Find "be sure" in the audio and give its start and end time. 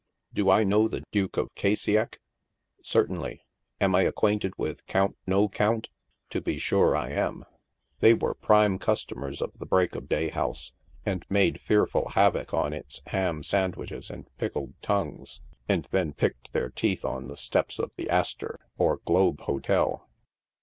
6.41-6.95